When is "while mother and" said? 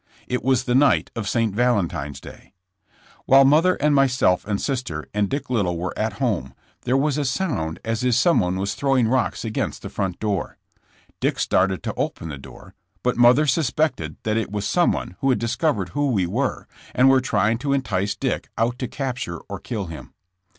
3.27-3.93